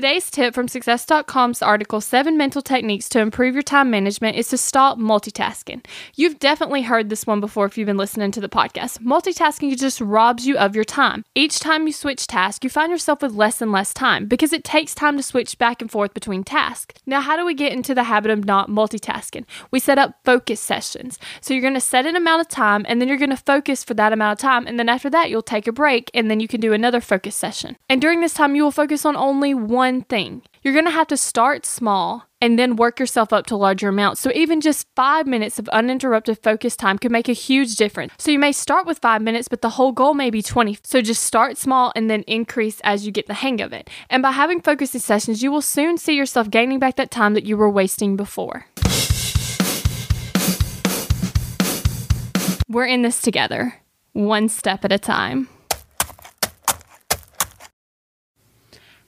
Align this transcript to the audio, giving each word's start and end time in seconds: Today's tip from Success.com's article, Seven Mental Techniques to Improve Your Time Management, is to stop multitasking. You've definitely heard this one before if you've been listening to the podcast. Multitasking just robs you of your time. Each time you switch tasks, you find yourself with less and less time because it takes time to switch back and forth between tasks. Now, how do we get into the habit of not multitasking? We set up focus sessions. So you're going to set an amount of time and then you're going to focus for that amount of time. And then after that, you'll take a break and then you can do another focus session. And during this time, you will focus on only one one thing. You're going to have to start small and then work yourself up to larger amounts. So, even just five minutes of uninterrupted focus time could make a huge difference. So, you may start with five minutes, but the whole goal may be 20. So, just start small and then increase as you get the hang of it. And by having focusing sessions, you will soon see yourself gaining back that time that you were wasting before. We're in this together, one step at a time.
Today's 0.00 0.30
tip 0.30 0.54
from 0.54 0.66
Success.com's 0.66 1.60
article, 1.60 2.00
Seven 2.00 2.38
Mental 2.38 2.62
Techniques 2.62 3.06
to 3.10 3.20
Improve 3.20 3.54
Your 3.54 3.60
Time 3.60 3.90
Management, 3.90 4.34
is 4.34 4.48
to 4.48 4.56
stop 4.56 4.96
multitasking. 4.96 5.84
You've 6.14 6.38
definitely 6.38 6.80
heard 6.80 7.10
this 7.10 7.26
one 7.26 7.38
before 7.38 7.66
if 7.66 7.76
you've 7.76 7.84
been 7.84 7.98
listening 7.98 8.30
to 8.30 8.40
the 8.40 8.48
podcast. 8.48 9.00
Multitasking 9.00 9.78
just 9.78 10.00
robs 10.00 10.46
you 10.46 10.56
of 10.56 10.74
your 10.74 10.84
time. 10.84 11.22
Each 11.34 11.58
time 11.58 11.86
you 11.86 11.92
switch 11.92 12.26
tasks, 12.26 12.64
you 12.64 12.70
find 12.70 12.90
yourself 12.90 13.20
with 13.20 13.34
less 13.34 13.60
and 13.60 13.72
less 13.72 13.92
time 13.92 14.24
because 14.24 14.54
it 14.54 14.64
takes 14.64 14.94
time 14.94 15.18
to 15.18 15.22
switch 15.22 15.58
back 15.58 15.82
and 15.82 15.90
forth 15.90 16.14
between 16.14 16.44
tasks. 16.44 16.94
Now, 17.04 17.20
how 17.20 17.36
do 17.36 17.44
we 17.44 17.52
get 17.52 17.74
into 17.74 17.94
the 17.94 18.04
habit 18.04 18.30
of 18.30 18.46
not 18.46 18.70
multitasking? 18.70 19.44
We 19.70 19.80
set 19.80 19.98
up 19.98 20.14
focus 20.24 20.60
sessions. 20.60 21.18
So 21.42 21.52
you're 21.52 21.60
going 21.60 21.74
to 21.74 21.80
set 21.80 22.06
an 22.06 22.16
amount 22.16 22.40
of 22.40 22.48
time 22.48 22.86
and 22.88 23.02
then 23.02 23.08
you're 23.08 23.18
going 23.18 23.28
to 23.28 23.36
focus 23.36 23.84
for 23.84 23.92
that 23.92 24.14
amount 24.14 24.38
of 24.38 24.42
time. 24.42 24.66
And 24.66 24.78
then 24.78 24.88
after 24.88 25.10
that, 25.10 25.28
you'll 25.28 25.42
take 25.42 25.66
a 25.66 25.72
break 25.72 26.10
and 26.14 26.30
then 26.30 26.40
you 26.40 26.48
can 26.48 26.62
do 26.62 26.72
another 26.72 27.02
focus 27.02 27.36
session. 27.36 27.76
And 27.90 28.00
during 28.00 28.22
this 28.22 28.32
time, 28.32 28.56
you 28.56 28.62
will 28.62 28.70
focus 28.70 29.04
on 29.04 29.14
only 29.14 29.52
one 29.52 29.89
one 29.90 30.02
thing. 30.02 30.42
You're 30.62 30.74
going 30.74 30.84
to 30.84 30.90
have 30.92 31.08
to 31.08 31.16
start 31.16 31.66
small 31.66 32.26
and 32.40 32.58
then 32.58 32.76
work 32.76 33.00
yourself 33.00 33.32
up 33.32 33.46
to 33.46 33.56
larger 33.56 33.88
amounts. 33.88 34.20
So, 34.20 34.30
even 34.34 34.60
just 34.60 34.86
five 34.94 35.26
minutes 35.26 35.58
of 35.58 35.68
uninterrupted 35.70 36.38
focus 36.42 36.76
time 36.76 36.96
could 36.96 37.10
make 37.10 37.28
a 37.28 37.32
huge 37.32 37.74
difference. 37.74 38.12
So, 38.18 38.30
you 38.30 38.38
may 38.38 38.52
start 38.52 38.86
with 38.86 39.00
five 39.00 39.20
minutes, 39.20 39.48
but 39.48 39.62
the 39.62 39.70
whole 39.70 39.90
goal 39.90 40.14
may 40.14 40.30
be 40.30 40.42
20. 40.42 40.78
So, 40.84 41.02
just 41.02 41.24
start 41.24 41.58
small 41.58 41.92
and 41.96 42.08
then 42.08 42.22
increase 42.28 42.80
as 42.84 43.04
you 43.04 43.10
get 43.10 43.26
the 43.26 43.34
hang 43.34 43.60
of 43.60 43.72
it. 43.72 43.90
And 44.08 44.22
by 44.22 44.30
having 44.30 44.60
focusing 44.60 45.00
sessions, 45.00 45.42
you 45.42 45.50
will 45.50 45.62
soon 45.62 45.98
see 45.98 46.14
yourself 46.16 46.50
gaining 46.50 46.78
back 46.78 46.94
that 46.96 47.10
time 47.10 47.34
that 47.34 47.44
you 47.44 47.56
were 47.56 47.70
wasting 47.70 48.16
before. 48.16 48.66
We're 52.68 52.86
in 52.86 53.02
this 53.02 53.20
together, 53.20 53.74
one 54.12 54.48
step 54.48 54.84
at 54.84 54.92
a 54.92 54.98
time. 54.98 55.48